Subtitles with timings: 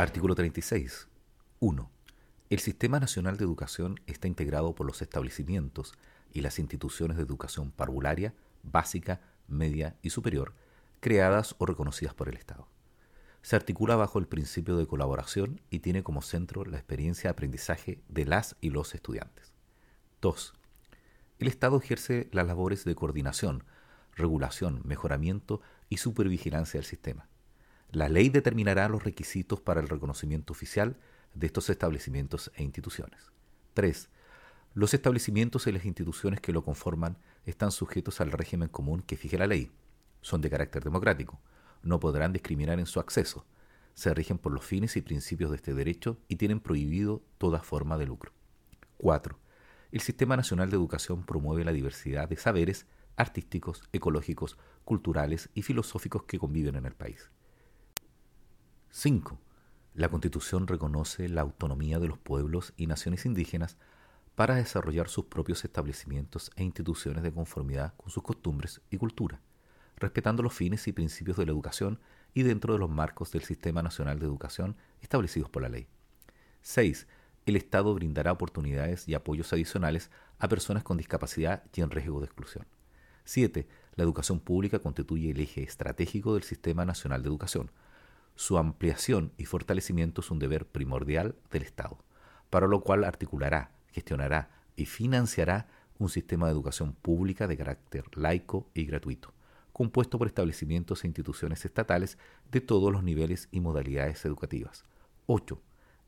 [0.00, 1.08] Artículo 36.
[1.58, 1.90] 1.
[2.48, 5.92] El Sistema Nacional de Educación está integrado por los establecimientos
[6.32, 8.32] y las instituciones de educación parvularia,
[8.62, 10.54] básica, media y superior,
[11.00, 12.66] creadas o reconocidas por el Estado.
[13.42, 18.00] Se articula bajo el principio de colaboración y tiene como centro la experiencia de aprendizaje
[18.08, 19.52] de las y los estudiantes.
[20.22, 20.54] 2.
[21.40, 23.64] El Estado ejerce las labores de coordinación,
[24.16, 27.29] regulación, mejoramiento y supervigilancia del sistema
[27.92, 30.96] la ley determinará los requisitos para el reconocimiento oficial
[31.34, 33.32] de estos establecimientos e instituciones.
[33.74, 34.08] 3.
[34.74, 39.38] Los establecimientos y las instituciones que lo conforman están sujetos al régimen común que fije
[39.38, 39.72] la ley.
[40.20, 41.40] Son de carácter democrático.
[41.82, 43.44] No podrán discriminar en su acceso.
[43.94, 47.98] Se rigen por los fines y principios de este derecho y tienen prohibido toda forma
[47.98, 48.32] de lucro.
[48.98, 49.36] 4.
[49.90, 56.22] El Sistema Nacional de Educación promueve la diversidad de saberes artísticos, ecológicos, culturales y filosóficos
[56.24, 57.30] que conviven en el país.
[58.92, 59.38] 5.
[59.94, 63.76] La Constitución reconoce la autonomía de los pueblos y naciones indígenas
[64.34, 69.40] para desarrollar sus propios establecimientos e instituciones de conformidad con sus costumbres y cultura,
[69.96, 72.00] respetando los fines y principios de la educación
[72.34, 75.86] y dentro de los marcos del Sistema Nacional de Educación establecidos por la ley.
[76.62, 77.06] 6.
[77.46, 80.10] El Estado brindará oportunidades y apoyos adicionales
[80.40, 82.66] a personas con discapacidad y en riesgo de exclusión.
[83.24, 83.68] 7.
[83.94, 87.70] La educación pública constituye el eje estratégico del Sistema Nacional de Educación,
[88.40, 92.02] su ampliación y fortalecimiento es un deber primordial del Estado,
[92.48, 95.68] para lo cual articulará, gestionará y financiará
[95.98, 99.34] un sistema de educación pública de carácter laico y gratuito,
[99.74, 102.16] compuesto por establecimientos e instituciones estatales
[102.50, 104.86] de todos los niveles y modalidades educativas.
[105.26, 105.60] 8.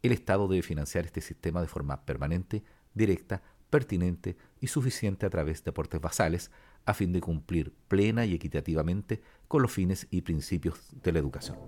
[0.03, 2.65] El Estado debe financiar este sistema de forma permanente,
[2.95, 6.51] directa, pertinente y suficiente a través de aportes basales
[6.87, 11.59] a fin de cumplir plena y equitativamente con los fines y principios de la educación.